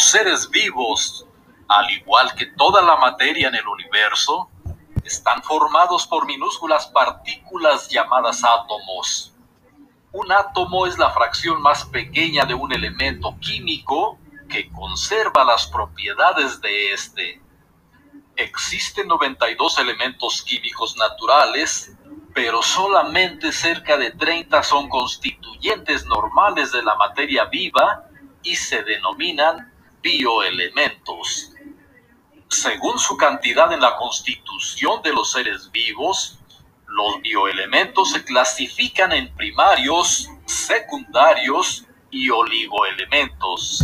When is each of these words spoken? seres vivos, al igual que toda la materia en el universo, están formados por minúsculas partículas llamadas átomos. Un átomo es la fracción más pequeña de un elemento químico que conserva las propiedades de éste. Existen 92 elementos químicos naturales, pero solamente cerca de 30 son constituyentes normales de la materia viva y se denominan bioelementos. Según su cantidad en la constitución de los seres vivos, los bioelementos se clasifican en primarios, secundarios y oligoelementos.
seres 0.00 0.50
vivos, 0.50 1.26
al 1.68 1.90
igual 1.90 2.34
que 2.34 2.46
toda 2.46 2.82
la 2.82 2.96
materia 2.96 3.48
en 3.48 3.54
el 3.54 3.66
universo, 3.66 4.50
están 5.04 5.42
formados 5.42 6.06
por 6.06 6.26
minúsculas 6.26 6.86
partículas 6.88 7.88
llamadas 7.88 8.42
átomos. 8.44 9.32
Un 10.12 10.32
átomo 10.32 10.86
es 10.86 10.98
la 10.98 11.10
fracción 11.10 11.62
más 11.62 11.84
pequeña 11.84 12.44
de 12.44 12.54
un 12.54 12.72
elemento 12.72 13.36
químico 13.40 14.18
que 14.48 14.70
conserva 14.70 15.44
las 15.44 15.66
propiedades 15.66 16.60
de 16.60 16.92
éste. 16.92 17.40
Existen 18.36 19.08
92 19.08 19.78
elementos 19.78 20.42
químicos 20.42 20.96
naturales, 20.96 21.96
pero 22.34 22.62
solamente 22.62 23.52
cerca 23.52 23.96
de 23.96 24.10
30 24.10 24.62
son 24.62 24.88
constituyentes 24.88 26.04
normales 26.06 26.72
de 26.72 26.82
la 26.82 26.94
materia 26.96 27.44
viva 27.46 28.04
y 28.42 28.56
se 28.56 28.82
denominan 28.82 29.72
bioelementos. 30.06 31.52
Según 32.48 32.96
su 32.96 33.16
cantidad 33.16 33.72
en 33.72 33.80
la 33.80 33.96
constitución 33.96 35.02
de 35.02 35.12
los 35.12 35.32
seres 35.32 35.68
vivos, 35.72 36.38
los 36.86 37.20
bioelementos 37.22 38.12
se 38.12 38.24
clasifican 38.24 39.10
en 39.10 39.34
primarios, 39.34 40.28
secundarios 40.44 41.86
y 42.12 42.30
oligoelementos. 42.30 43.74